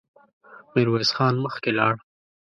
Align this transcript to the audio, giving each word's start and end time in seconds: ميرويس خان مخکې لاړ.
ميرويس 0.73 1.11
خان 1.17 1.35
مخکې 1.45 1.69
لاړ. 1.79 1.93